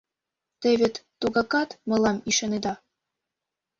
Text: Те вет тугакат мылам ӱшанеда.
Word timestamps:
Те 0.61 0.69
вет 0.79 0.95
тугакат 1.19 1.69
мылам 1.89 2.17
ӱшанеда. 2.29 2.73